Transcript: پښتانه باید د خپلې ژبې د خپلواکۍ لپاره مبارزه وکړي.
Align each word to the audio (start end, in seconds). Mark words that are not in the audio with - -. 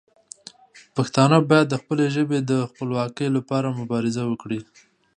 پښتانه 0.95 1.37
باید 1.49 1.67
د 1.69 1.75
خپلې 1.81 2.05
ژبې 2.15 2.39
د 2.51 2.53
خپلواکۍ 2.69 3.27
لپاره 3.37 3.77
مبارزه 3.79 4.23
وکړي. 4.27 4.59